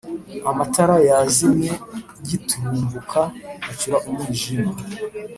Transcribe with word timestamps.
amatara 0.49 0.95
yazimye 1.09 1.71
giturumbuka 2.27 3.21
hacura 3.65 3.97
umwijima. 4.07 4.71